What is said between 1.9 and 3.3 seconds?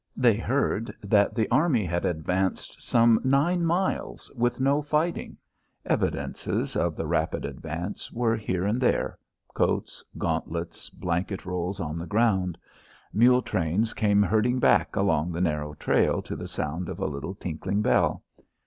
advanced some